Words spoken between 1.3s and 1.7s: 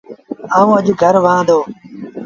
دو۔